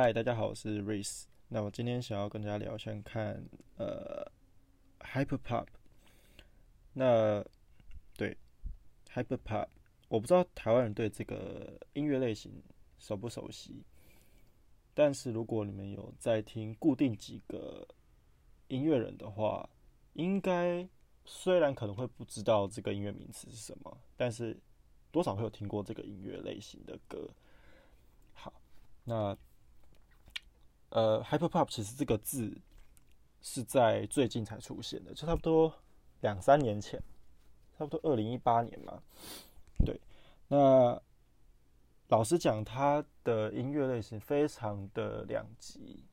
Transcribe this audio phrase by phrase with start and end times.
[0.00, 1.24] 嗨，大家好，我是 Race。
[1.48, 3.44] 那我今天想要跟大家聊，一下看
[3.78, 4.24] 呃
[5.00, 5.66] ，Hyper Pop。
[6.92, 7.44] 那
[8.16, 8.36] 对
[9.12, 9.66] ，Hyper Pop，
[10.06, 12.62] 我不知道台湾人对这个音乐类型
[13.00, 13.82] 熟不熟悉。
[14.94, 17.84] 但是如果你们有在听固定几个
[18.68, 19.68] 音乐人的话，
[20.12, 20.88] 应该
[21.24, 24.56] 虽然可能会不知道这个音乐名词是什么，但是
[25.10, 27.28] 多少会有听过这个音乐类型的歌。
[28.32, 28.54] 好，
[29.02, 29.36] 那。
[30.90, 32.56] 呃，hyper pop 其实这个字
[33.40, 35.72] 是在最近才出现的，就差不多
[36.20, 37.02] 两三年前，
[37.78, 39.02] 差不多二零一八年嘛。
[39.84, 40.00] 对，
[40.48, 41.00] 那
[42.08, 46.04] 老实讲，它的音乐类型非常的两极。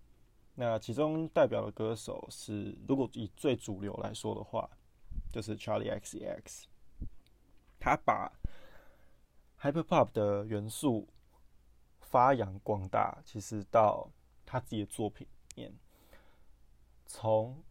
[0.56, 4.70] 那其中代表的歌手是，如果以最主流来说的话，
[5.32, 6.68] 就是 Charlie X X。
[7.80, 8.32] 他把
[9.60, 11.08] hyper pop 的元素
[12.00, 14.10] 发扬光大，其实到
[14.56, 15.74] 他自己的作品里面，
[17.06, 17.62] 从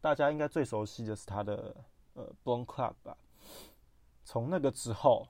[0.00, 1.84] 大家应该最熟悉的是他的
[2.14, 3.16] 呃《Blown Club》吧。
[4.24, 5.28] 从那个之后，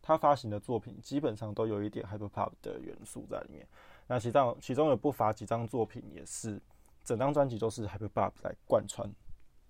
[0.00, 3.64] 他发行的作品基本上都有一点 Hyper Pop 的元素在里面。
[4.08, 6.60] 那其中其中有不乏几张作品也是
[7.04, 9.08] 整张专辑都是 Hyper Pop 来贯穿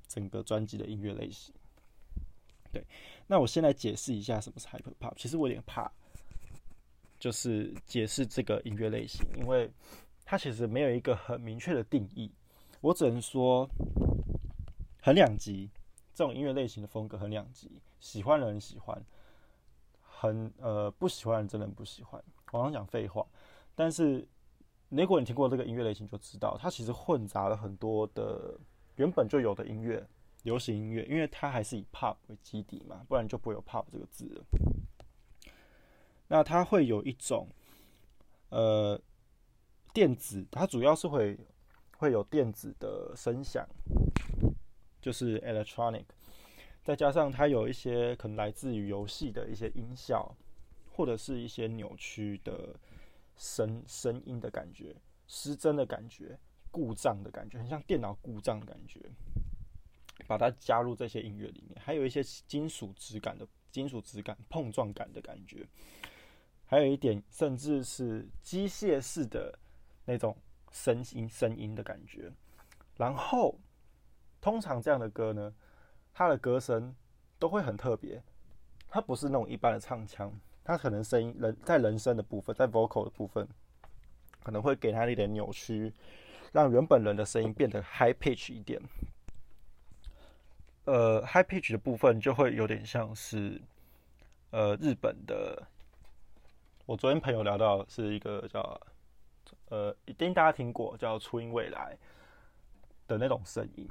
[0.08, 1.54] 整个专辑的音乐类型。
[2.72, 2.82] 对，
[3.26, 5.12] 那我先来解释一下什么是 Hyper Pop。
[5.18, 5.92] 其实我有点怕，
[7.18, 9.70] 就是解释这个音乐类型，因为。
[10.24, 12.32] 它其实没有一个很明确的定义，
[12.80, 13.68] 我只能说
[15.02, 15.70] 很两极。
[16.14, 19.02] 这种音乐类型的风格很两极，喜欢的人喜欢，
[20.02, 22.22] 很呃不喜欢的人真的不喜欢。
[22.52, 23.26] 我刚讲废话，
[23.74, 24.28] 但是
[24.90, 28.60] 如果你听过这个音乐类型，就知道它其实混杂了很多的
[28.96, 30.06] 原本就有的音乐，
[30.42, 34.44] 流行音乐，因为它还是以 pop 为基底嘛，不然就不会有 pop 这个字了。
[36.28, 37.48] 那它会有一种
[38.50, 39.00] 呃。
[39.92, 41.38] 电子，它主要是会
[41.98, 43.68] 会有电子的声响，
[45.00, 46.06] 就是 electronic，
[46.82, 50.34] 再加上它有一些可能来自于游戏的一些音效，
[50.90, 52.74] 或者是一些扭曲的
[53.36, 54.96] 声声音的感觉，
[55.28, 56.38] 失真的感觉，
[56.70, 58.98] 故障的感觉，很像电脑故障的感觉，
[60.26, 65.66] 把它加入这些音乐里面，还有一些金属质感的金属质感碰撞感的感觉，
[66.64, 69.58] 还有一点甚至是机械式的。
[70.04, 70.36] 那种
[70.70, 72.32] 声音声音的感觉，
[72.96, 73.58] 然后
[74.40, 75.54] 通常这样的歌呢，
[76.12, 76.94] 它的歌声
[77.38, 78.22] 都会很特别，
[78.88, 80.32] 它不是那种一般的唱腔，
[80.64, 83.46] 它可能声音人在人声的部分，在 vocal 的部分，
[84.42, 85.92] 可能会给它一点扭曲，
[86.52, 88.80] 让原本人的声音变得 high pitch 一点。
[90.84, 93.62] 呃，high pitch 的部分就会有点像是
[94.50, 95.62] 呃日本的，
[96.86, 98.80] 我昨天朋友聊到是一个叫。
[99.68, 101.96] 呃，一定大家听过叫初音未来
[103.06, 103.88] 的那种声音，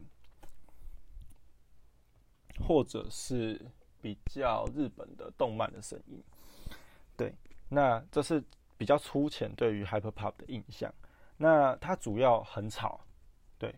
[2.65, 3.59] 或者是
[4.01, 6.23] 比较日本的动漫的声音。
[7.17, 7.33] 对，
[7.69, 8.43] 那这是
[8.77, 10.93] 比较粗浅对于 hyper pop 的印象。
[11.37, 13.01] 那它主要很吵，
[13.57, 13.73] 对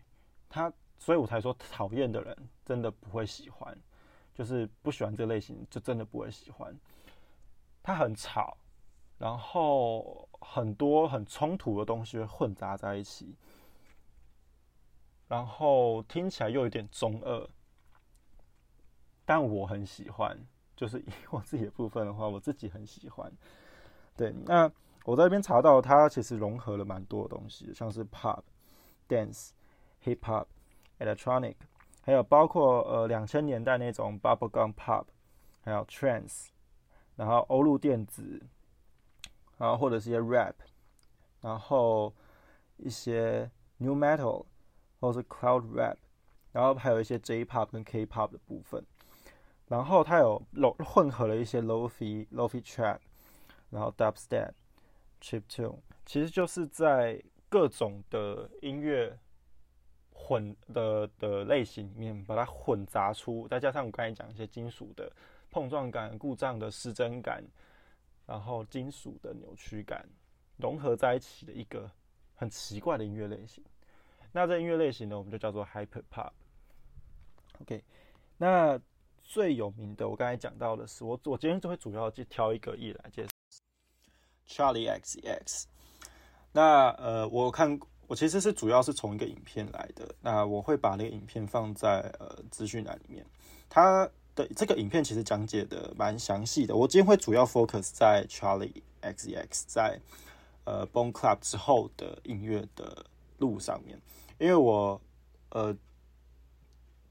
[0.48, 3.76] 它，所以我才说讨厌的人真的不会喜欢，
[4.34, 6.78] 就是不喜欢这类型，就真的不会喜欢。
[7.82, 8.56] 它很吵。
[9.16, 13.34] 然后很多很冲突的东西混杂在一起，
[15.26, 17.48] 然后听起来又有点中二，
[19.24, 20.38] 但我很喜欢。
[20.76, 23.32] 就是以我自己的部分的话，我自己很喜欢。
[24.16, 24.70] 对，那
[25.04, 28.42] 我在这边查到，它其实融合了蛮多的东西，像是 pop、
[29.08, 29.50] dance、
[30.02, 30.46] hip hop、
[30.98, 31.54] electronic，
[32.02, 35.04] 还有包括呃两千年代那种 bubblegum pop，
[35.62, 36.48] 还有 trance，
[37.16, 38.42] 然后欧陆电子。
[39.64, 40.52] 然后或者是一些 rap，
[41.40, 42.12] 然后
[42.76, 44.44] 一些 new metal，
[45.00, 45.96] 或者是 cloud rap，
[46.52, 48.84] 然后还有一些 J pop 跟 K pop 的部分，
[49.66, 52.98] 然后它有混混合了一些 lofi lofi trap，
[53.70, 59.18] 然后 dubstep，chip tune，其实就是在各种的音乐
[60.12, 65.10] 混的的类型里面把它混杂出，再加上我刚才讲一些金属的
[65.50, 67.42] 碰撞感、故障的失真感。
[68.26, 70.08] 然后金属的扭曲感
[70.56, 71.90] 融合在一起的一个
[72.34, 73.62] 很奇怪的音乐类型，
[74.32, 76.30] 那这音乐类型呢，我们就叫做 hyper pop。
[77.60, 77.84] OK，
[78.38, 78.80] 那
[79.18, 83.30] 最有名的我刚才讲到的是，我我今天就会主要去挑一个艺人来介绍
[84.48, 85.68] ，Charlie X X。
[86.52, 93.26] 那呃，我看我其实是主要是从一个影片来的，那我会把那个影片放在呃资讯栏里面，
[93.68, 94.10] 它。
[94.34, 100.00] 对这个影片其实讲解的蛮详细的，我今天会主要 focus 在 Charlie X X 在
[100.64, 103.06] 呃 Bone Club 之后的音乐的
[103.38, 104.00] 路上面，
[104.38, 105.00] 因为我
[105.50, 105.76] 呃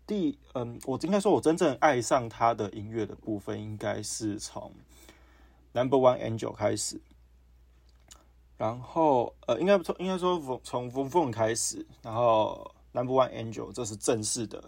[0.05, 4.73] 第嗯，我应该说，我真正爱上他的音乐的部分，应该是从
[5.71, 6.99] Number One Angel 开始，
[8.57, 14.61] 然后呃，应该从应该说从从 Phone 开始，然后 Number One Angel 这是正式的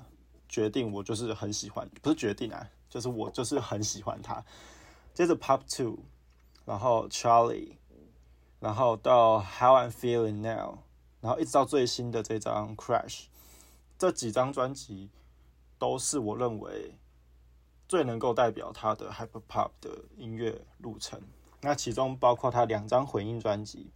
[0.56, 4.42] 决定，我就是很喜欢，不是决定啊，就是我就是很喜欢他。
[5.13, 6.00] 接着 Pop Two，
[6.63, 7.75] 然后 Charlie，
[8.62, 10.78] 然后到 How I'm Feeling Now，
[11.19, 13.25] 然后一直到最新的这张 Crash，
[13.98, 15.10] 这几张专辑
[15.78, 16.96] 都是我认为
[17.90, 21.22] 最能够代表他的 Hyper Pop 的音乐路程。
[21.60, 23.92] 那其中包括他两张混音专辑，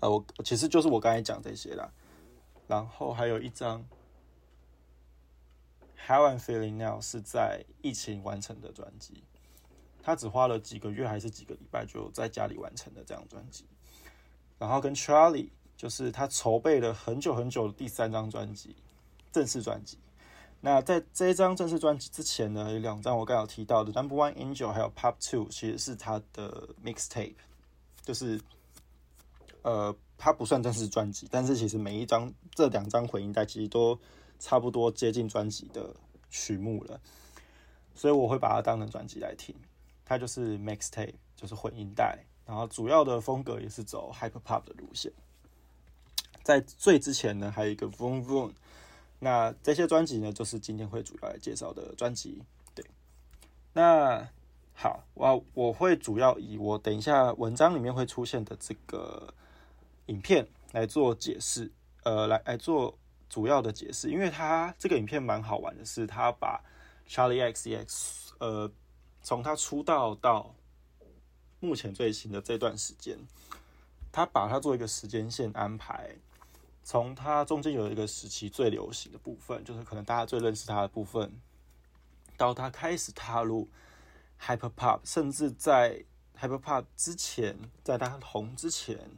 [0.00, 1.88] 呃，我其实就是我刚才讲这些啦，
[2.66, 3.86] 然后还有一张
[6.08, 9.22] How I'm Feeling Now 是在疫情完成的专辑。
[10.02, 13.66] 他只花了几个月还是几个礼拜就在家里完成的这张专辑，
[14.58, 18.74] 然后跟 Charlie 就是他筹备了很久很久的第三张专辑，
[19.30, 19.98] 正式专辑。
[20.62, 27.34] 那在这一张正式专辑之前呢，有两张我刚刚提到的 Number One Angel 还有 Pop Two，其实是他的 Mixtape，
[28.00, 28.40] 就是
[29.60, 33.98] 呃，它不算正式专辑，但是其实每一张这两张回音带其实都
[34.38, 35.94] 差不多接近专辑的
[36.30, 37.00] 曲目了，
[37.94, 39.54] 所以我会把它当成专辑来听。
[40.04, 45.12] 它就是 mixtape，就是混音带，然后主要的风格也是走 hyper pop 的路线。
[46.42, 48.52] 在最之前呢，还有一个 Voom Voom，。
[49.18, 52.40] 那这些专辑呢，就是今天会主要来介绍的专辑。
[52.74, 52.84] 对，
[53.72, 54.26] 那
[54.74, 59.34] 好，我我会主要以我等一下文章里面会出现的这个
[60.06, 61.70] 影片来做解释，
[62.04, 62.96] 呃，来来做
[63.28, 66.62] 主要的解释，因为它这个影片蛮好玩的，是它把
[67.08, 68.70] Charlie X X，呃。
[69.20, 70.54] 从他出道到
[71.58, 73.18] 目前最新的这段时间，
[74.12, 76.16] 他把它做一个时间线安排。
[76.84, 81.40] 从他中间有一个时期最流行的部分，就是可能大家最认识他的部分，
[82.38, 83.68] 到他开始踏入
[84.40, 86.02] hyper pop，甚至在
[86.40, 89.10] hyper pop 之前，在他红之前，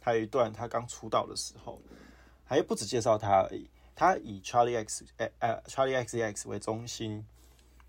[0.00, 1.82] 还有一段他刚出道的时候，
[2.48, 3.70] 还不止介绍他而已。
[3.94, 7.24] 他以 Charlie X 呃呃 Charlie X X 为中心，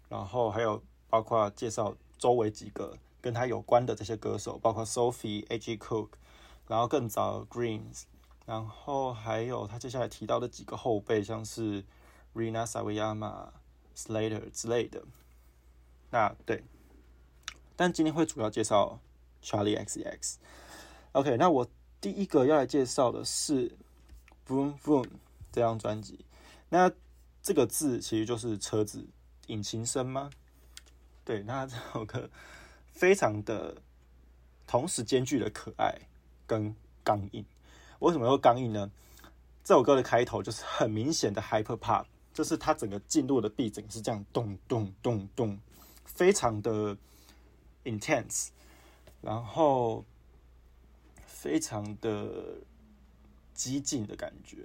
[0.07, 0.83] 然后还有。
[1.11, 5.75] 包括介绍周围几个跟他有关的这些歌手，包括 Sophie、A.G.
[5.75, 6.09] Cook，
[6.67, 8.03] 然后更早 Greens，
[8.45, 11.83] 然后还有他接下来提到的几个后辈，像是
[12.35, 13.47] Rina Sawayama、
[13.95, 15.03] Slater 之类的。
[16.11, 16.63] 那对，
[17.75, 18.99] 但今天会主要介绍
[19.41, 20.37] Charlie X X。
[21.13, 21.67] OK，那我
[21.99, 23.75] 第一个要来介绍的是
[24.49, 25.07] Boom Boom
[25.51, 26.25] 这张专辑。
[26.69, 26.91] 那
[27.43, 29.05] 这个字其实就是车子
[29.45, 30.31] 引擎声吗？
[31.23, 32.27] 对，那这首歌
[32.91, 33.83] 非常的
[34.65, 35.95] 同时兼具了可爱
[36.47, 37.45] 跟刚硬。
[37.99, 38.89] 为什么说刚硬呢？
[39.63, 45.59] 这首歌的开头就是很明显的 hyper pop，就是它整个进入的 B 整个是这样咚咚咚咚，
[46.05, 46.97] 非常的
[47.83, 48.47] intense，
[49.21, 50.03] 然后
[51.27, 52.57] 非常的
[53.59, 54.57] 激进的感觉。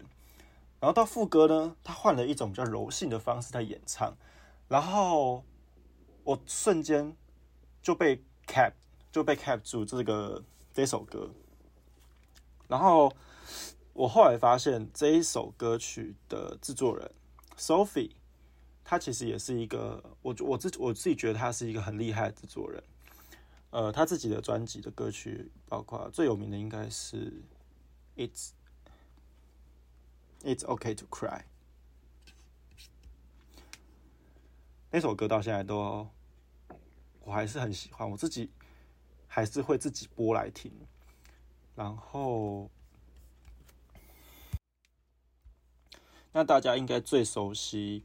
[0.81, 4.17] 然后到副歌呢，他换了一种比较柔性的方式在演唱，
[4.69, 5.45] 然后。
[6.27, 7.15] 我瞬间
[7.83, 8.73] 就被 cap
[9.13, 10.43] 就被 cap 住这个
[10.73, 11.29] 这首歌，
[12.67, 13.13] 然后
[13.93, 17.11] 我后来发现这一首歌曲的制作人
[17.59, 18.13] Sophie，
[18.83, 22.83] 他其实也是一个我我自我自己觉得他是一个很厉害的制作人。
[23.69, 27.43] 呃，他自己的专辑的歌曲，包括最有名的应该是
[28.17, 28.53] It's
[30.45, 31.43] It's Okay to Cry。
[34.91, 36.07] 那首歌到现在都，
[37.23, 38.51] 我还是很喜欢，我自己
[39.27, 40.71] 还是会自己播来听。
[41.75, 42.71] 然后，
[46.31, 48.05] 那大家应该最熟悉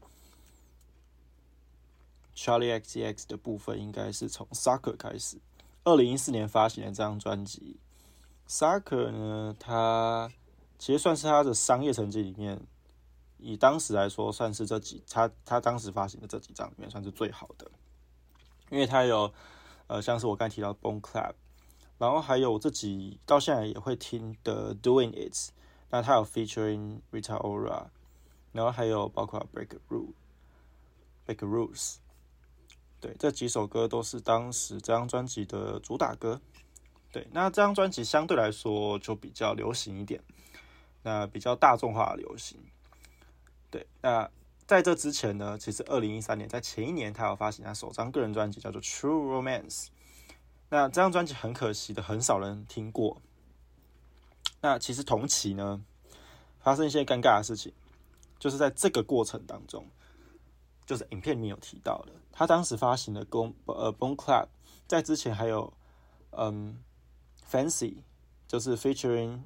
[2.34, 5.38] Charlie X X 的部分，应该是从 Sucker 开始。
[5.84, 7.78] 二零一四年发行的这张专辑
[8.48, 10.32] ，Sucker 呢，它
[10.80, 12.60] 其实算是他的商业成绩里面。
[13.42, 17.70] 以当时来说，算是这几他他当时发行的这几张里面算是最好的，
[18.68, 19.32] 因为他有
[19.86, 21.32] 呃像是我刚才提到 Bone Club，
[21.96, 25.52] 然后还有自己到现在也会听的 Doing It，
[25.88, 27.86] 那他有 featuring Rita Ora，
[28.52, 31.96] 然后还有包括 Break Rule，Break Rules，
[33.00, 36.38] 对，这几首歌都是当时这张专辑的主打歌。
[37.10, 40.22] 对，那这张专辑相对来说就比较流行一点，
[41.02, 42.60] 那比较大众化的流行。
[43.70, 44.30] 对，那
[44.66, 49.86] 在这之前呢，其实二零一三年，在前一年，他有发行他首张个人专辑，叫做《True Romance》。
[50.68, 53.20] 那这张专辑很可惜的，很少人听过。
[54.60, 55.82] 那其实同期呢，
[56.60, 57.72] 发生一些尴尬的事情，
[58.38, 59.86] 就是在这个过程当中，
[60.86, 64.44] 就是影片里面有提到的，他当时发行的《Bon 呃 Bone Club》，
[64.86, 65.72] 在之前还有
[66.30, 66.78] 嗯
[67.52, 67.94] 《Fancy》，
[68.46, 69.40] 就是 featuring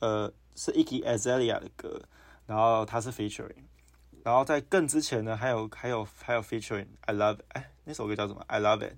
[0.00, 2.02] 呃是 Iggy Azalea 的歌，
[2.46, 3.64] 然后他是 featuring，
[4.22, 8.96] 然后在更之前呢，还有还有还有 featuring I Love 哎那首歌叫什么 I Love It，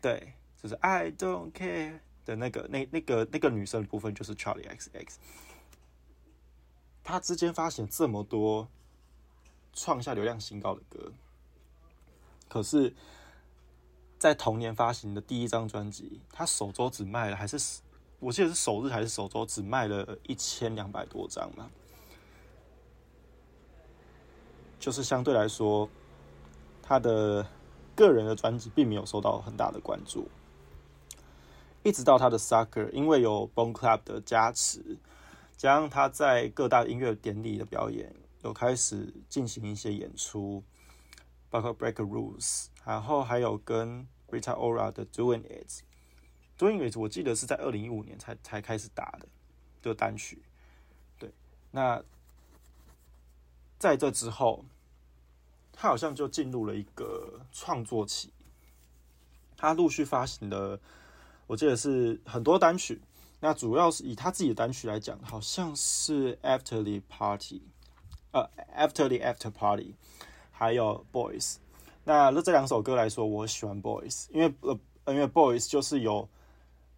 [0.00, 2.00] 对，就是 I Don't Care。
[2.26, 5.18] 的那个那那个那个女生的部分就是 Charlie X X，
[7.02, 8.66] 他之间发行这么多
[9.74, 11.12] 创下流量新高的歌，
[12.48, 12.94] 可是，
[14.18, 17.58] 在同年发行的第一张专辑，他首周只卖了还是
[18.20, 21.70] 我记得是首日还是首周只卖了一千两百多张嘛，
[24.80, 25.88] 就是相对来说，
[26.82, 27.46] 他的
[27.94, 30.28] 个人的专辑并没有受到很大的关注。
[31.82, 34.96] 一直到他的 Sucker，因为有 Bone Club 的加持，
[35.54, 40.64] 加上他在各大音乐典礼的表演，有开始进行一些演出，
[41.50, 45.82] 包括 Break Rules，然后还有跟 Rita Ora 的 Doing It
[46.58, 49.26] Doing It 我记得是在二零一五年才才开始打的
[49.82, 50.42] 的单曲，
[51.18, 51.30] 对，
[51.70, 52.02] 那
[53.78, 54.64] 在这之后，
[55.72, 58.30] 他好像就进入了一个创作期，
[59.56, 60.78] 他陆续发行的。
[61.46, 63.02] 我记得是很多单曲，
[63.40, 67.60] 那主要是以他自己的单曲来讲，好像是 After the Party，
[68.32, 69.92] 呃，After the After Party，
[70.50, 71.56] 还有 Boys。
[72.04, 74.78] 那那这两首歌来说，我喜欢 Boys，因为呃，
[75.12, 76.26] 因为 Boys 就是有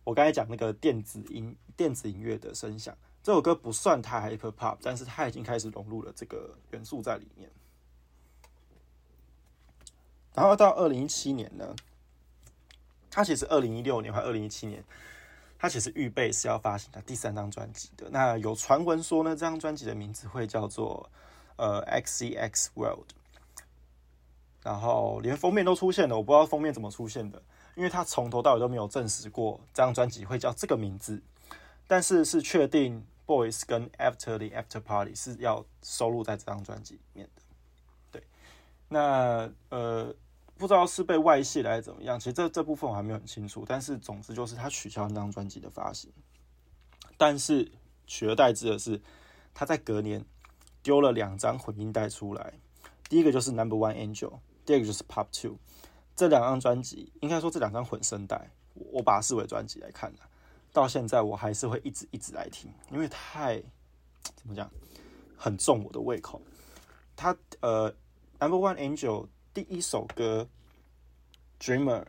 [0.06, 2.96] 我刚才讲那个电子音、电子音乐的声响。
[3.24, 7.50] 这首歌不算太 Hip Hop，但是它已经开始融入了这个元素在里面。
[10.32, 11.74] 然后到二零一七年呢？
[13.10, 14.84] 他其实二零一六年或二零一七年，
[15.58, 18.08] 他其实预备是要发行他第三张专辑的。
[18.08, 21.10] 那有传闻说呢，这张专辑的名字会叫做
[21.56, 23.08] 呃 XCX World，
[24.62, 27.42] 然后连封面都出现了，我不知道封面怎么出现的，
[27.76, 31.22] 因为他从头到尾都没有证实过这张专辑会叫这个名字，
[31.86, 37.42] 但是是确定 Boys 跟 After the After Party 是要收录在这张专辑里面的。
[38.10, 38.22] 对，
[38.88, 40.12] 那呃。
[40.58, 43.62] 不知道是被外泄还是怎么样，其实这这部分我还没有很清楚。
[43.68, 46.10] 但是总之就是他取消那张专辑的发行，
[47.18, 47.70] 但是
[48.06, 48.98] 取而代之的是
[49.52, 50.24] 他在隔年
[50.82, 52.54] 丢了两张混音带出来，
[53.06, 55.58] 第一个就是 Number One Angel，第二个就是 Pop Two。
[56.16, 60.22] 这两张专辑应该说这两张混声带，我把它视为专辑来看的，
[60.72, 63.62] 到现在我还是会一直一直来听，因为太
[64.34, 64.68] 怎么讲，
[65.36, 66.42] 很重我的胃口。
[67.14, 67.94] 他呃
[68.40, 69.28] Number One Angel。
[69.54, 70.46] 第一首歌
[71.64, 72.04] 《Dreamer》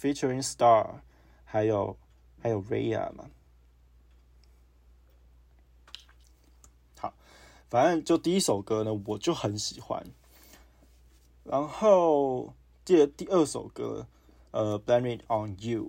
[0.00, 1.00] featuring Star，
[1.44, 1.98] 还有
[2.40, 3.28] 还有 Raya 嘛，
[6.96, 7.12] 好，
[7.68, 10.00] 反正就第一首歌呢，我就很喜欢。
[11.48, 12.52] 然后
[12.84, 14.06] 接着第二首歌，
[14.50, 15.84] 呃，《Blame It On You》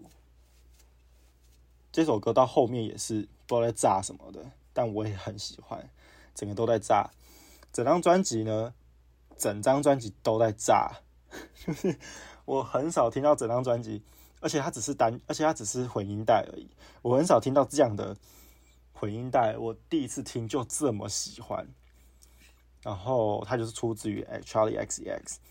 [1.91, 5.89] 这首歌到后面也是不知道在炸什么的，但我也很喜欢，
[6.35, 7.09] 整个都在炸。
[7.73, 8.73] 整张专辑呢？
[9.35, 10.99] 整张专辑都在炸，
[11.65, 11.97] 就是
[12.45, 14.01] 我很少听到整张专辑，
[14.39, 16.69] 而且它只是单，而且它只是混音带而已。
[17.01, 18.15] 我很少听到这样的
[18.93, 21.67] 混音带，我第一次听就这么喜欢。
[22.87, 25.41] 然后它就是出自于 Charlie X X。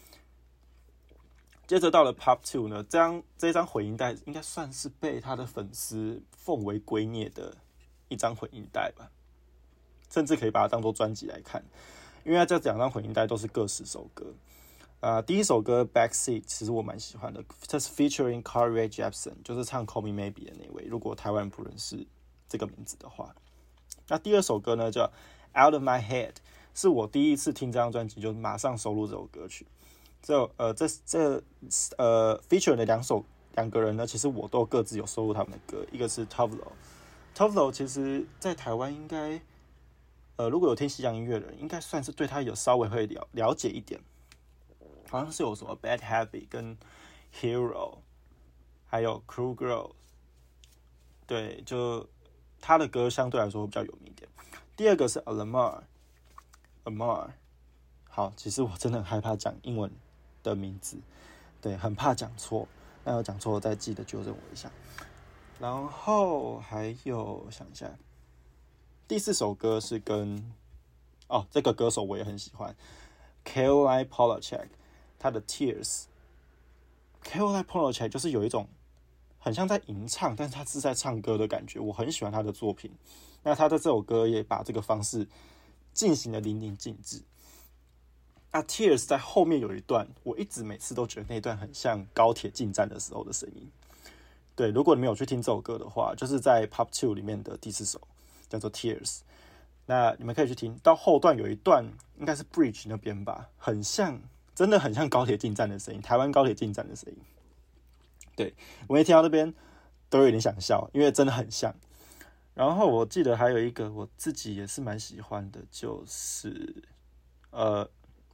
[1.66, 7.54] 接着到了 Pop Two 呢，这张这张混音带应该算是被他的粉丝奉为圭臬的
[8.08, 9.10] 一张混音带吧，
[10.10, 11.62] 甚至可以把它当做专辑来看。
[12.24, 14.32] 因为这两张混音带都是各十首歌，
[15.00, 20.84] 啊，第一首歌《Backseat》其实我蛮喜欢的，这是 featuring Carl Rae Jepsen，就是唱《Call Me Maybe》的那位。
[20.84, 22.06] 如果台湾不认识
[22.48, 23.34] 这个名字的话，
[24.08, 25.10] 那第二首歌呢叫
[25.66, 26.32] 《Out of My Head》，
[26.76, 29.66] 是我第一次听这张专辑就马上收录这首歌曲。
[30.22, 31.42] 这呃，这这
[31.96, 39.42] 呃，feature 的两首两个人呢，其实我都各自有收录他们的歌，一个是 Tovlo，Tovlo 其实在台湾应该。
[40.38, 43.98] 呃，如果有听西洋音乐的人，应该算是对他有稍微会了了解一点。
[45.08, 46.76] 好像是有什么 Bad Habit 跟
[47.40, 48.00] Hero，
[48.86, 49.92] 还有 Cool Girl，
[51.26, 52.06] 对，就
[52.60, 54.28] 他的歌相对来说比较有名一点。
[54.76, 55.84] 第二个是 Alamar
[56.86, 57.30] Amar
[58.08, 59.90] 好，其实我真的很害怕讲英文
[60.42, 60.96] 的名字，
[61.60, 62.66] 对，很怕讲错，
[63.04, 64.70] 那要讲错再记得纠正我一下。
[65.58, 67.90] 然后还有想一下。
[69.08, 70.52] 第四首歌是跟
[71.28, 72.74] 哦，这个歌手我也很喜欢
[73.44, 74.68] k a l i Polachek，
[75.18, 76.04] 他的 Tears。
[77.22, 78.68] k a l i Polachek 就是有一种
[79.38, 82.92] 很像在吟唱，但是他是在唱歌的感觉，我很喜欢他的作品。
[83.42, 85.26] 那他的这首歌也把这个方式
[85.96, 87.22] 进行的淋漓尽致。
[88.52, 93.68] 那 Tears 在后面有一段，我一直每次都觉得那段很像高铁进站的时候的声音。
[94.54, 98.00] 对，如果你没有去听这首歌的话，就是在 Pop Two 里面的第四首，
[98.48, 99.20] 叫做 Tears。
[99.86, 101.84] 那你们可以去听到后段有一段，
[102.18, 104.20] 应该是 Bridge 那边吧，很像，
[104.54, 107.18] 真的很像高铁进站的声音，台湾高铁进站的声音。
[108.34, 108.54] 对
[108.86, 109.52] 我一听到那边
[110.08, 111.74] 都有点想笑，因为真的很像。
[112.56, 116.82] 然后我记得还有一个我自己也是蛮喜欢的，就是
[117.50, 117.86] 呃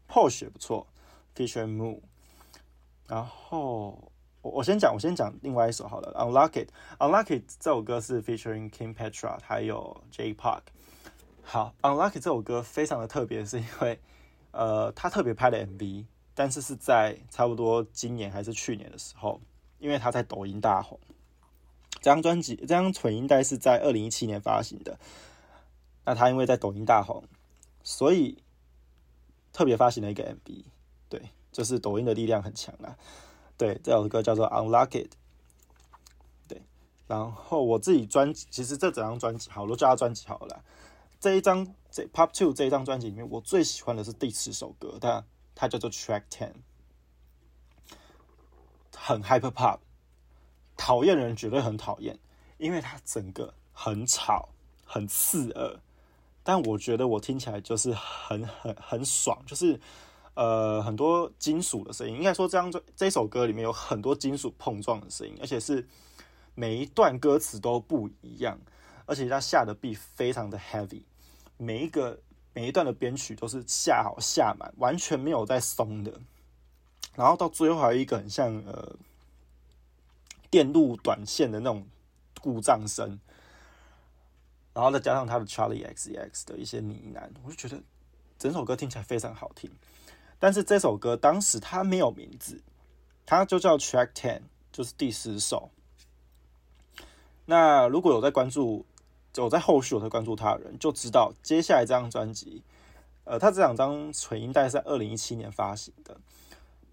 [0.09, 0.87] Porsche 不错
[1.35, 1.99] ，Feature Moon。
[3.09, 4.13] 然后
[4.43, 6.69] 我我先讲，我先讲另外一首好了，Unlucky。
[7.01, 10.63] Unlucky 这首歌是 Featuring Kim Petra 还有 J Park。
[11.43, 13.99] 好，Unlucky 这首歌非常的特别，是因为
[14.53, 19.41] 呃他特别拍的 MV，但是是在差不多今年还是去年的时候。
[19.81, 20.97] 因为他在抖音大红，
[22.03, 24.99] 这张专辑这张纯音带是在二零一七年发行的。
[26.05, 27.23] 那他因为在抖音大红，
[27.85, 28.43] 所以
[29.53, 30.65] 特别发行了一个 MV。
[31.09, 32.99] 对，就是抖音的力量很强啊。
[33.57, 35.09] 对，这首歌叫做《Unlucky》。
[36.49, 36.61] 对，
[37.07, 40.65] 然后我自己专辑，其实这整张专辑，好，我叫它专辑好了。
[41.21, 46.53] 这一张这 Pop Two 这一张专辑里面，我最喜欢的是第十首歌，它它叫做 Track Ten。
[48.95, 49.79] 很 hyper pop，
[50.85, 52.19] 讨厌的人绝对很讨厌，
[52.59, 54.49] 因为它整个很吵、
[54.85, 55.79] 很刺耳。
[56.43, 59.81] 但我觉得我听起来就是很很很爽，就是
[60.35, 62.17] 呃很多金属的声音。
[62.17, 65.87] 应该说这样这这首歌里面有很多金属碰撞的声音，而且是
[66.57, 68.59] 每一段歌词都不一样，
[69.07, 71.03] 而且它下的 B 非常的 heavy，
[71.59, 72.19] 每一个
[72.53, 76.13] 每一段的编曲都是下好下满，完全没有在松的。
[77.15, 78.97] 然后到最后还有一个很像呃
[80.53, 81.87] 电路短线的那种
[82.43, 83.19] 故障声，
[84.75, 87.83] 然后再加上他的 Charlie X X 的一些呢喃，我就觉得
[88.39, 89.71] 整首歌听起来非常好听。
[90.39, 92.61] 但是这首歌当时它没有名字，
[93.25, 95.71] 它就叫 Track Ten，就是第十首。
[97.47, 98.85] 那如果有在关注，
[99.37, 102.63] 有在后续有在关注他的人，就知道接下来这张专辑，
[103.25, 106.21] 呃，他这两张纯音带是在二零一七年发行的。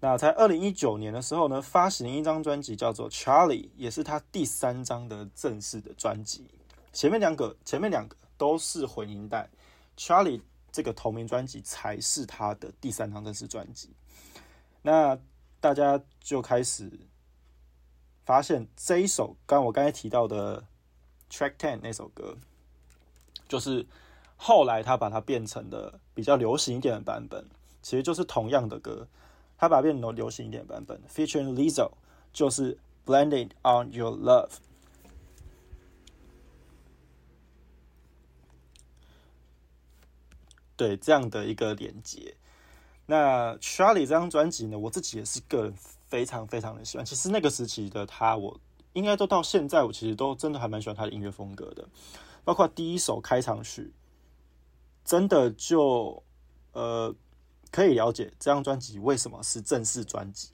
[0.02, 6.48] 那在二零一九年的时候呢，发行一张专辑叫做《Charlie》，也是他第三张的正式的专辑。
[6.90, 9.50] 前面两个，前面两个都是混音带，
[10.02, 10.38] 《Charlie》
[10.72, 13.90] 这个同名专辑才是他的第三张正式专辑。
[14.80, 15.18] 那
[15.60, 16.90] 大家就开始
[18.24, 20.62] 发现这一首，刚我刚才提到的
[21.30, 22.38] 《Track Ten》那首歌，
[23.46, 23.86] 就是
[24.36, 27.46] 后来他把它变成了比较流行一点的版本，
[27.82, 29.06] 其实就是同样的歌。
[29.60, 31.90] 他把它变成流行一点版本，featuring Lizzo，
[32.32, 34.52] 就是 Blended on Your Love。
[40.78, 42.34] 对，这样的一个连接。
[43.04, 45.74] 那 Charlie 这张专辑呢，我自己也是个人
[46.06, 47.04] 非常非常的喜欢。
[47.04, 48.58] 其实那个时期的他，我
[48.94, 51.86] 应该都到现在，我其实都真的还蛮喜欢他的音乐风格的。
[52.44, 53.92] 包括第一首开场曲，
[55.04, 56.22] 真的就
[56.72, 57.14] 呃。
[57.70, 60.50] 可以了解这张专辑为什么是正式专辑。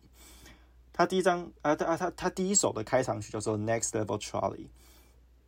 [0.92, 4.56] 他第一张啊，他他他第一首的开场曲叫做《Next Level Charlie》，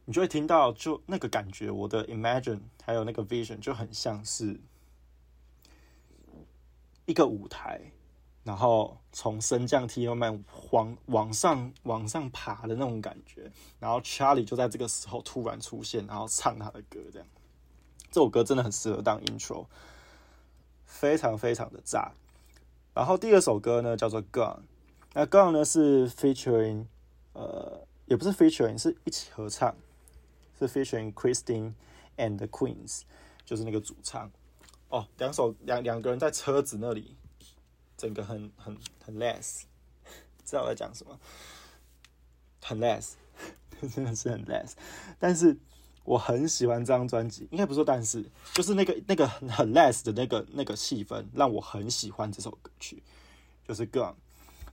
[0.04, 4.60] 你就会听到就那个感觉，我的 Imagine 还有那个 Vision 就很像是
[7.06, 7.80] 一个舞台，
[8.44, 17.28] 然后从升降梯慢慢往往上往上爬的那种感觉，然后 Charlie 就在这个时候突然出现，然后唱他的歌，这样
[18.10, 19.64] 这首歌真的很适合当 Intro。
[20.88, 22.12] 非常非常的炸，
[22.94, 24.56] 然后第二首歌呢叫做《Gone》，
[25.12, 26.86] 那《Gone》呢是 featuring，
[27.34, 29.76] 呃，也不是 featuring，是一起合唱，
[30.58, 31.74] 是 featuring Christine
[32.16, 33.02] and the Queens，
[33.44, 34.28] 就是那个主唱。
[34.88, 37.14] 哦，两首两两个人在车子那里，
[37.96, 39.64] 整个很很很 less，
[40.44, 41.20] 知道我在讲什么？
[42.62, 43.12] 很 less，
[43.94, 44.72] 真的是很 less，
[45.20, 45.56] 但是。
[46.08, 53.02] 我很喜欢这张专辑，应该不说，但是就是那个那个很很 less 的那个那个气氛，让我很喜欢这首歌曲，
[53.66, 54.12] 就是《Gun》。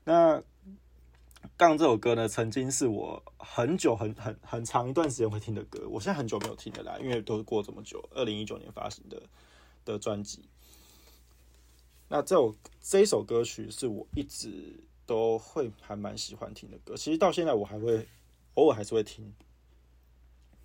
[0.06, 0.38] 那
[1.58, 9.22] 《Gun》这首歌呢，曾经是我很久很很很长一段时间会听的歌，我现在很久没有听的啦，因为都过这么久，二零一九年发行的
[9.84, 10.48] 的专辑。
[12.08, 18.08] 那这首这一首歌曲是我一直都会还蛮喜欢听的歌，其实到现在我还会
[18.54, 19.34] 偶尔还是会听，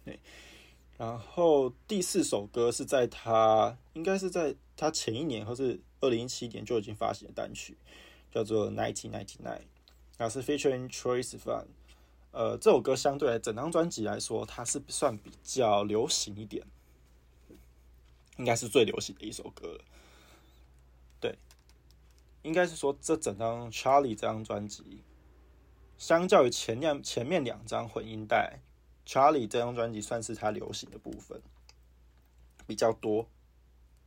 [0.04, 0.20] 对。
[1.00, 7.74] 然后第四首歌是在他应该是在他前一年或是二零一七年就已经发行的单曲，
[8.30, 9.60] 叫做《Nineteen Ninety Nine》。
[10.18, 11.64] 那是 featuring Choice Fun。
[12.32, 16.66] 呃，这首歌相对来整张专辑来说，它是算比较流行一点，
[18.36, 19.78] 应该是最流行的一首歌。
[21.18, 21.38] 对，
[22.42, 25.02] 应该是说这整张 Charlie 这张专辑，
[25.96, 28.60] 相较于前两前面两张混音带
[29.10, 31.42] ，Charlie 这张专辑算是他流行的部分
[32.64, 33.28] 比较多，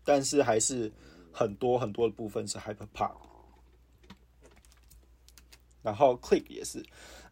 [0.06, 0.90] 但是还是
[1.34, 3.18] 很多很多的部分是 Hyper Pop。
[5.82, 6.82] 然后 Click 也是。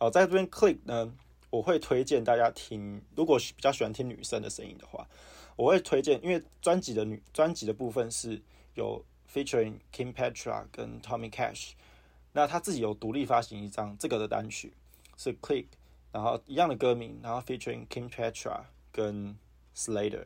[0.01, 1.15] 哦，在这边 click 呢，
[1.49, 3.01] 我会推荐大家听。
[3.15, 5.07] 如果比较喜欢听女生的声音的话，
[5.55, 8.41] 我会推荐，因为专辑的女专辑的部分是
[8.73, 11.71] 有 featuring Kim Petra 跟 Tommy Cash，
[12.33, 14.73] 那他自己有独立发行一张这个的单曲
[15.15, 15.67] 是 click，
[16.11, 19.37] 然后一样的歌名，然后 featuring Kim Petra 跟
[19.75, 20.25] Slater。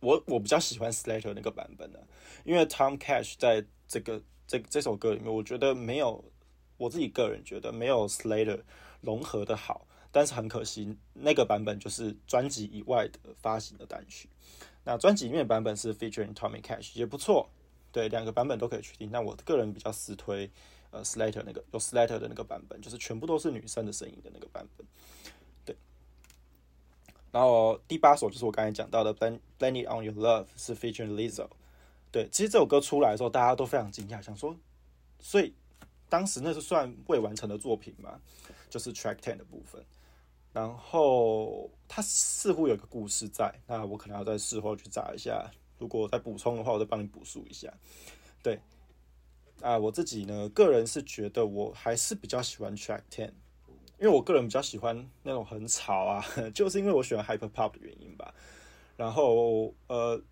[0.00, 2.06] 我我比较喜欢 Slater 那个版本的，
[2.44, 6.24] 因为 Tom Cash 在这个这这首歌里面，我觉得没有。
[6.76, 8.62] 我自己个人觉得没有 Slater
[9.02, 14.30] 融合的好，但是很可惜，那个版本就是专辑以外的发行的单曲。
[14.82, 17.50] 那专辑里面的版本是 featuring Tom Cash 也不错，
[17.92, 19.10] 对，两个版本都可以去听。
[19.10, 20.50] 那我个人比较私推
[20.90, 24.86] 呃 Slater 那个有 Slater 的那个版本，就是全部都是女生的声音的那个版本。
[25.64, 25.76] 对。
[27.32, 31.48] 然后第八首就是我刚才讲到的 Blend Blend It On Your Love 是 featuring Lizzo。
[32.10, 34.56] 对，其实这首歌出来的时候，大家都非常惊讶，想说，
[35.18, 35.54] 所以。
[36.10, 38.20] 当时那是算未完成的作品嘛，
[38.68, 39.80] 就是 Track Ten 的部分。
[40.52, 45.48] 然后它似乎有一个故事在，那我可能要在事后去找一下。
[45.78, 47.72] 如果再补充的话，我再帮你补述一下。
[48.42, 48.58] 对，
[49.60, 53.32] 啊，我自己呢，个人是觉得我还是比较喜欢 Track Ten，
[53.98, 58.34] 因为我个人比较喜欢那种很吵啊， 就是因为我喜欢 Hyper Pop 的原因吧。
[58.96, 60.22] 然后呃，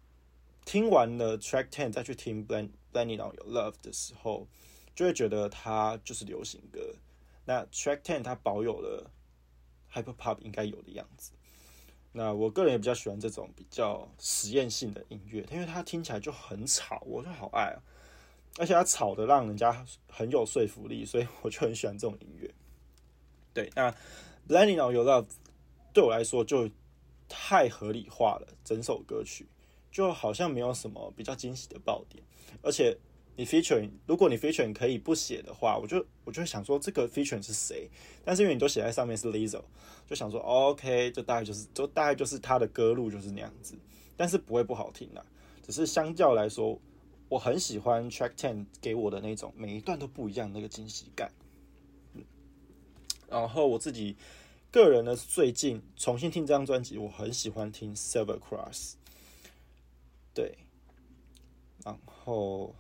[0.64, 4.46] 听完了 Track Ten 再去听 Blend Blending On Your Love 的时候。
[4.94, 6.80] 就会觉得它就是流行歌。
[7.44, 9.08] 那 Track Ten 它保有了
[9.94, 11.30] Hyper Pop 应该有的样子。
[12.10, 17.78] 那我个人也比较喜欢这种比较实验性的音乐，因为它听起来就很吵，我就好爱啊！
[18.58, 22.50] 而且它吵的让人家很有说服力，所以我就很喜欢这种音乐。
[23.54, 23.90] 对，那
[24.46, 25.26] Blending On Your Love
[25.94, 26.68] 对我来说就
[27.28, 29.46] 太合理化了，整首歌曲
[29.90, 32.22] 就好像没有什么比较惊喜的爆点，
[32.60, 32.98] 而且。
[33.40, 37.88] 你 featuring，如果你 featuring 可以不写的话，我就我就想说这个 featuring 是谁？
[38.24, 39.62] 但是因为你都写在上面是 Lizzo，
[40.08, 43.78] 就想说 OK，就大概就是就大概就是他的歌路就是那样子，
[44.16, 45.24] 但是不会不好听啦。
[45.64, 46.76] 只是相较来说，
[47.28, 51.32] 我很喜欢 Track Ten 给我的那种每一段都不一样那个惊喜感。
[53.28, 54.16] 然后我自己
[54.70, 58.94] 个人呢，最近重新听这张专辑，我很喜欢听 Silver Cross，
[60.34, 60.58] 对，
[61.84, 62.74] 然后。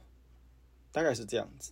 [0.90, 1.70] 大概是这样子，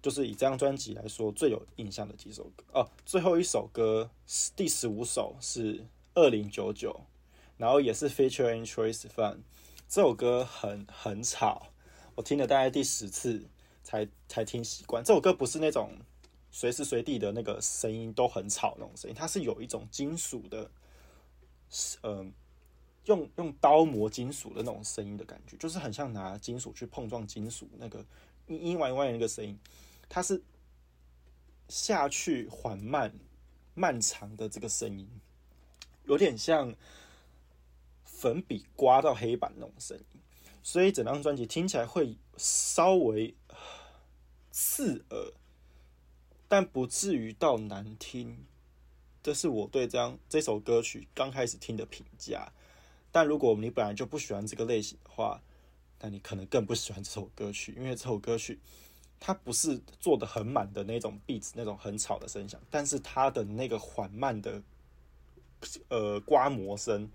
[0.00, 2.88] 就是以这张专辑来说最有印象的几首歌哦。
[3.04, 4.08] 最后一首歌
[4.56, 7.04] 第十五首是二零九九，
[7.58, 9.38] 然后也是 featuring Choice Fun。
[9.88, 11.68] 这首歌很很吵，
[12.14, 13.48] 我听了大概第十次
[13.82, 15.02] 才才听习惯。
[15.02, 15.92] 这首歌不是那种
[16.50, 20.70] 随时随地的那个声音都很吵那种声音，它是有一种金属的，
[22.02, 22.32] 嗯。
[23.04, 28.04] 用用刀磨金属的那种声音的感觉，就是很像拿金属去碰撞金属那个
[28.46, 29.58] 嘤嘤歪歪那个声音，
[30.10, 30.42] 它是
[31.70, 33.10] 下去缓慢、
[33.72, 35.08] 漫长的这个声音，
[36.04, 36.74] 有点像
[38.18, 40.20] 粉笔刮到黑板那种声音，
[40.60, 43.32] 所以整张专辑听起来会稍微
[44.50, 45.32] 刺耳，
[46.48, 48.44] 但不至于到难听。
[49.22, 52.52] 这是我对这张这首歌曲刚开始听的评价。
[53.12, 55.40] 但如果你本来就不喜欢这个类型的话，
[56.00, 58.58] 那你可能更不喜欢这首歌曲，因为这首歌曲
[59.20, 64.60] 它不是做的很满的那种 beats，那种很吵的声响，但是它的那个缓慢的
[65.88, 67.08] 呃刮磨声，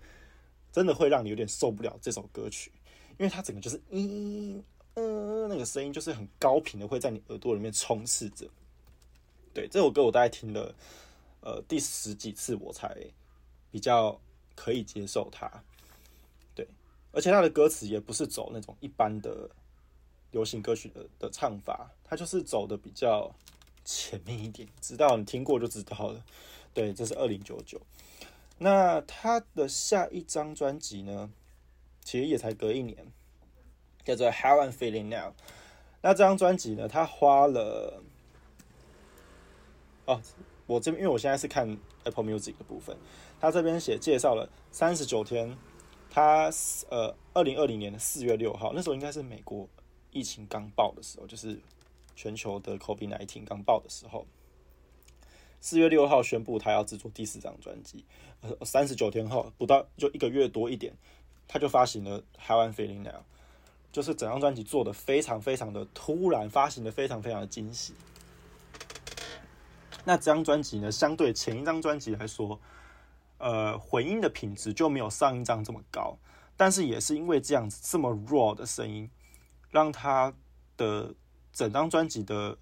[0.74, 2.72] 真的会让你有点受不了这首歌曲，
[3.16, 4.60] 因为它整个就是嗯
[4.94, 8.44] 嗯那个声音就是很高频的会在你耳朵里面充斥着。
[9.52, 10.74] 对这首歌我大概听了
[11.42, 12.92] 呃第十几次我才
[13.70, 14.20] 比较
[14.56, 15.48] 可以接受它。
[16.56, 16.66] 对
[17.12, 19.48] 而且它的歌词也不是走那种一般的
[20.32, 23.32] 流行歌曲的的唱法，它就是走的比较
[23.84, 26.24] 前面一点，知道你听过就知道了。
[26.72, 27.80] 对，这是二零九九。
[28.58, 31.30] 那他的下一张专辑呢，
[32.02, 33.06] 其实也才隔一年，
[34.04, 35.30] 叫做《How I'm Feeling Now》。
[36.00, 38.02] 那这张专辑呢，他花了
[40.06, 40.20] 哦，
[40.66, 42.96] 我这边因为我现在是看 Apple Music 的部分，
[43.40, 45.56] 他这边写介绍了三十九天。
[46.10, 46.48] 他
[46.90, 49.68] 呃，二零二零年的四月六号，那时候应该是美国
[50.12, 51.60] 疫情刚爆的时候，就是
[52.14, 54.24] 全球的 COVID-19 刚爆的时候，
[55.64, 58.04] 四月六号宣布他要制作第四张专辑，
[58.42, 60.92] 呃，三十九天后，不到就一个月多一点，
[61.48, 63.12] 他就发行了《台湾 Feeling Now》，
[63.90, 67.94] 就是整张专辑做的非常非常的突然，发行的非常非常的惊喜。
[70.04, 72.60] 那这张专辑呢，相对前一张专辑来说，
[73.38, 76.18] 呃，混音的品质就没有上一张这么高，
[76.58, 79.08] 但是也是因为这样子这么 raw 的声音，
[79.70, 80.34] 让他
[80.76, 81.14] 的
[81.54, 82.58] 整张专辑的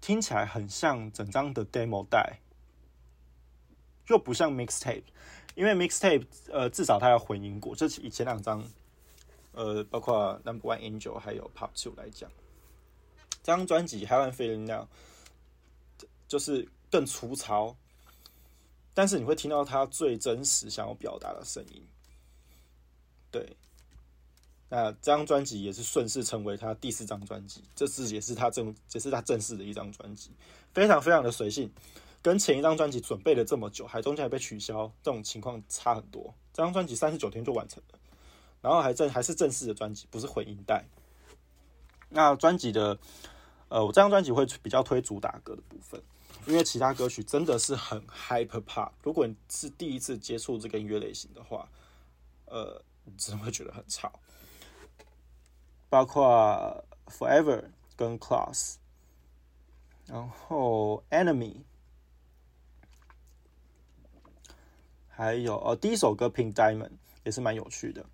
[0.00, 2.40] 听起来很像整张的 demo 带，
[4.08, 5.04] 又不像 mixtape，
[5.54, 8.64] 因为 mixtape 呃至少它要混音过，这以前两张
[9.52, 12.30] 呃包括 Number One Angel 还有 Pop Two 来讲，
[13.42, 14.84] 这张专辑《Heaven Feeling Now》。
[16.28, 17.74] 就是更粗糙，
[18.92, 21.82] 但是你会听到他最真实想要表达的声音。
[23.30, 23.56] 对，
[24.68, 30.30] 那这张专辑也是顺势成为他第四张专辑，这次也是他正，也是他正式的一张专辑，
[30.74, 31.70] 非常非常的随性，
[32.20, 36.34] 跟前一张专辑准备了这么久，还中间还被取消，这种情况差很多。
[36.52, 37.98] 这张专辑三十九天就完成了，
[38.60, 40.84] 然后还正还是正式的专辑，不是混音带。
[42.10, 42.98] 那专辑的，
[43.68, 46.02] 呃，我这张专辑会比较推主打歌的部分。
[46.46, 51.68] 因为其他歌曲真的是很 hyper pop，如果你是第一次接触这个音乐类型的话，
[52.46, 54.10] 呃，你真的会觉得很吵。
[55.88, 57.64] 包括 Forever
[57.96, 58.76] 跟 Class，
[60.06, 61.62] 然后 Enemy，
[65.08, 66.92] 还有呃第一首歌 Pink Diamond
[67.24, 68.04] 也是蛮有趣的。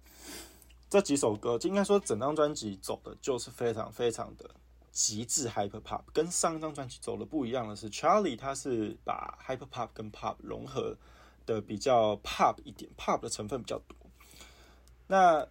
[0.89, 4.51] 这几首歌，应该说整张专辑走的就是非常非常的。
[4.93, 10.97] 极致 hyper pop 跟上一张专辑走的不一样的是，Charlie 他是把 hyper pop 跟 pop 融合
[11.45, 13.97] 的比较 pop 一点，pop 的成分比较多。
[15.09, 15.45] 那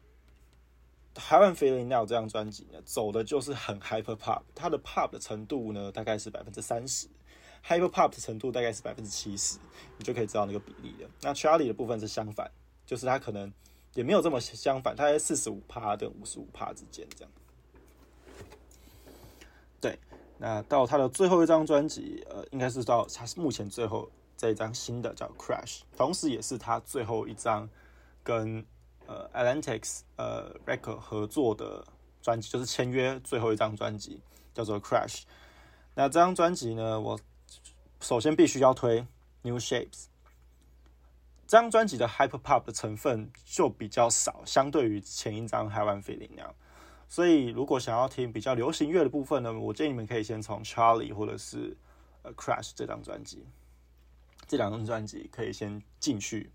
[1.14, 7.08] 台湾 Feeling Now 这张专辑呢，走的就是很 hyper pop，它的 pop 的程度呢大概是百分之三十
[7.66, 9.60] ，hyper pop 的程度大概是百分之七十，
[9.98, 11.10] 你就可以知道那个比例了。
[11.22, 12.50] 那 Charlie 的部分是相反，
[12.86, 13.52] 就是它可能
[13.94, 17.32] 也没有这么相反，它在四十五帕跟五十五帕之间这样。
[19.80, 20.00] 对，
[20.38, 27.70] 那到他的最后一张专辑，呃，应该是到他是目前最后这一张新的叫《Crash》，同时也是他最后一张
[28.24, 28.66] 跟
[29.08, 31.86] 呃 Atlantic 呃 Record 合作的
[32.22, 34.20] 专辑，就是签约最后一张专辑
[34.54, 35.22] 叫做《Crash》。
[35.96, 37.20] 那这张专辑呢，我
[38.02, 39.02] 首先必须要推
[39.42, 39.90] 《New Shapes》。
[41.46, 46.56] 这张专辑的 Hyper Pop 的成分就比较少，相对于前一张《h a v a n Feeling 那样。
[47.08, 51.78] 所以，如果想要听比较流行乐的部分呢，我建议你们可以先从 Charlie 或者是
[52.24, 53.46] 呃 Crash 这张专辑，
[54.48, 56.50] 这两张专辑可以先进去。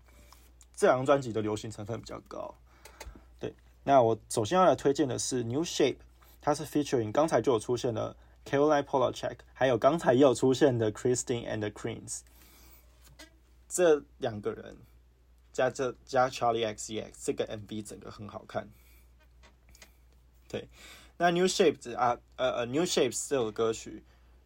[0.79, 2.55] 这两张专辑的流行成分比较高。
[3.37, 5.97] 对，那我首先要来推荐的是 New Shape，
[6.39, 8.15] 它是 featuring 刚才就有出现的
[8.45, 12.21] Caroline Polachek，还有刚才也有出现的 Christine and the Queens，
[13.67, 14.77] 这两个人
[15.51, 18.65] 加这加 Charlie X E X 这个 MV 整个很好看。
[20.47, 20.69] 对，
[21.17, 24.01] 那 New Shape 啊，呃呃，New Shapes 这首歌曲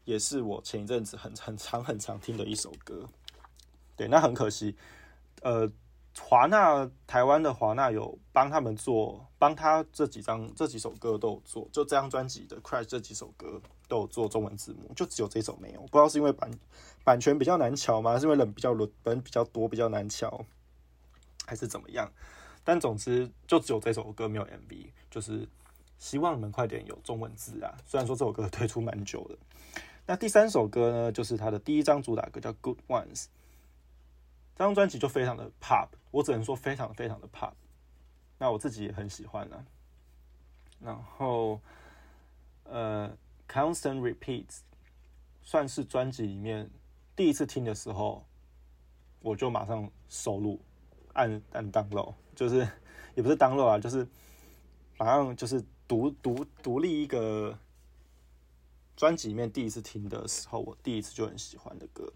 [0.05, 3.07] 也是我前一阵子很很长很长听的一首歌。
[3.95, 4.75] 对，那很可惜，
[5.43, 5.69] 呃，
[6.19, 16.51] 华纳台湾的华纳有帮他们做，帮他这几张这几首歌都有做，就这张专辑的 Crash 这几首歌都有做中文字幕，就只有这首没有，不知道是因为版
[17.03, 18.17] 版权比较难敲吗？
[18.19, 20.45] 是因为人比较人比较多比较难敲，
[21.45, 22.11] 还是怎么样？
[22.63, 25.47] 但总之就只有这首歌没有 MV，就是。
[25.99, 27.73] 希望你们快点有中文字啊！
[27.85, 29.37] 虽然说这首歌推出蛮久的，
[30.05, 33.23] 那第三首歌呢，就是他的第一张主打歌叫《Good Ones》。
[34.55, 37.53] 这张专辑就非常的 pop，我只能说非常非常的 pop。
[38.37, 39.65] 那我自己也很喜欢呢。
[40.79, 41.59] 然后，
[42.63, 43.09] 呃，
[43.51, 44.45] 《Constant Repeats》
[45.41, 46.69] 算是专辑里面
[47.15, 48.25] 第一次听的时候，
[49.21, 50.59] 我就马上收录，
[51.13, 52.67] 按按 download，就是
[53.15, 54.07] 也不是 download 啊，就是
[54.97, 55.63] 马上就是。
[55.85, 57.59] 独独独立一个
[58.95, 62.11] 专辑里面第一次听的时候，我第一次就很喜欢的歌。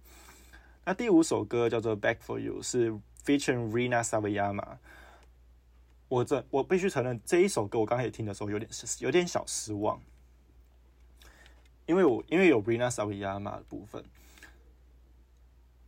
[0.88, 2.93] 那第五首歌叫做《Back for You》，是
[3.26, 4.78] featuring Rina Savayama。
[6.08, 10.02] 我这我必须承认，这一首歌我刚开始听的时候有点有点小失望，
[11.88, 14.02] 因为我因为有 Rina Savayama 的部分，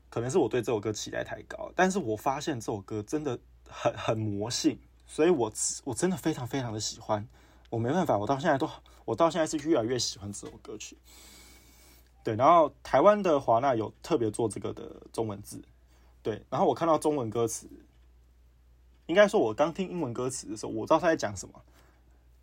[0.09, 1.71] 可能是我对这首歌期待太高。
[1.77, 5.49] 但是我发现这首歌真的很很魔性，所以我
[5.85, 7.25] 我真的非常非常的喜欢。
[7.69, 8.69] 我没办法，我到现在都，
[9.05, 10.97] 我到现在是越来越喜欢这首歌曲。
[12.29, 15.59] 对，然后台湾的华纳有特别做这个的中文字，
[16.21, 17.67] 对，然后我看到中文歌词，
[19.07, 21.59] 应该说我刚听英文歌词的时候，我知道他在讲什么，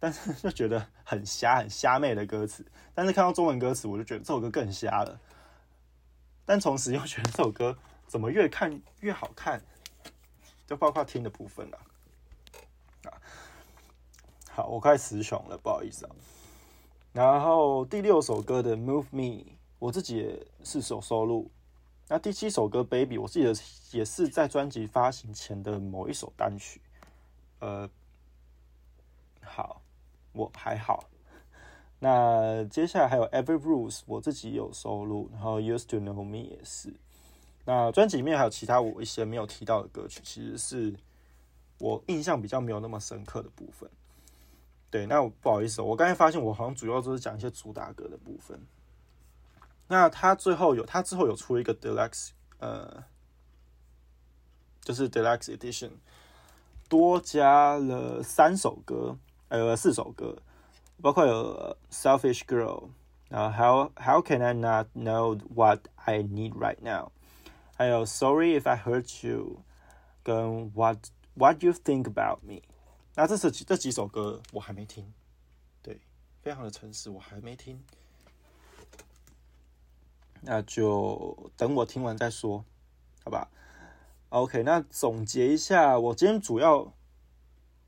[0.00, 2.66] 但是 就觉得很瞎、很瞎妹的歌词。
[2.96, 5.20] 但是看到中文歌词，我就觉得这首歌更瞎了。
[6.44, 9.62] 但同时又觉得这首歌怎么越看越好看，
[10.66, 11.78] 就包括听的部分了。
[13.04, 13.22] 啊，
[14.50, 16.16] 好，我快词穷了，不好意思啊。
[17.12, 19.44] 然后第六首歌的《Move Me》，
[19.78, 21.50] 我自己也是首收录。
[22.08, 23.52] 那第七首歌《Baby》，我记得
[23.90, 26.80] 也是在专辑发行前的某一首单曲。
[27.58, 27.88] 呃，
[29.42, 29.82] 好，
[30.32, 31.08] 我还好。
[31.98, 36.94] 那接下来还有《Every Rules》，我自己有收录，然后《Used to Know Me》也是。
[37.64, 40.94] 那专辑里面还有其他我一些没有提到的歌曲，其实是
[41.78, 43.90] 我印象比较没有那么深刻的部分。
[44.90, 48.60] 对，那不好意思，我刚才发现我好像主要都是讲一些主打歌的部分。
[49.88, 53.04] 那他最后有，他之后有出一个 deluxe，呃，
[54.80, 55.90] 就是 deluxe edition，
[56.88, 59.16] 多加了三首歌，
[59.48, 60.36] 呃，四首歌，
[61.00, 62.88] 包括有 selfish girl，
[63.28, 67.12] 然后 how how can I not know what I need right now，
[67.76, 69.62] 还有 sorry if I hurt you，
[70.24, 70.98] 跟 what
[71.34, 72.62] what you think about me。
[73.14, 75.12] 那这是这几首歌我还没听，
[75.80, 76.00] 对，
[76.42, 77.82] 非常的诚实，我还没听。
[80.42, 82.64] 那就等我听完再说，
[83.24, 83.48] 好吧
[84.28, 86.92] ？OK，那总结一下，我今天主要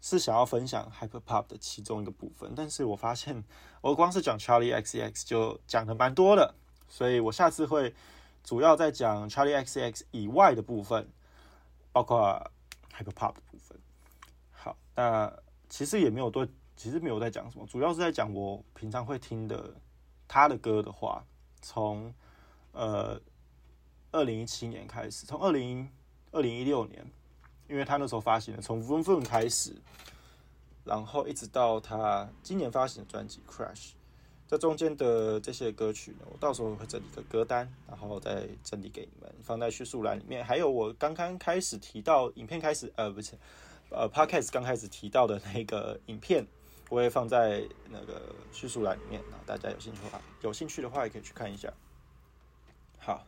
[0.00, 3.44] 是想要分享 Hyper Pop 的其中一个部分，但是我发现
[3.80, 6.54] 我光是讲 Charlie X X 就讲的蛮多的，
[6.88, 7.94] 所以我下次会
[8.42, 11.08] 主要在讲 Charlie X X 以外的部分，
[11.92, 12.50] 包括
[12.96, 13.78] Hyper Pop 的部分。
[14.52, 15.32] 好，那
[15.68, 19.74] 其实也没有多，其实没有在讲什么，主要是在讲我平常会听的
[20.26, 21.24] 他的歌的话，
[21.60, 22.14] 从
[22.78, 23.20] 呃，
[24.12, 25.90] 二零一七年开始，从二零
[26.30, 27.04] 二零一六年，
[27.68, 29.74] 因为他那时候发行的，从《Vroom》开始，
[30.84, 33.74] 然后一直到他今年发行的专辑《Crash》，
[34.46, 40.44] 这中间的这些歌曲呢，我到时候会整理个歌单，然后再整理给你们，放在叙述栏里面。
[40.44, 43.32] 还有我刚刚开始提到影片开始，呃，不是，
[43.90, 46.46] 呃，Podcast 刚开始提到的那个影片，
[46.90, 51.68] 我会放在那个叙述栏里面，然后大家有兴趣的话，有兴趣的话也可以去看一下。
[53.08, 53.26] 好，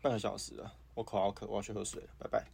[0.00, 2.52] 半个小时了，我口好渴，我要去喝水了，拜拜。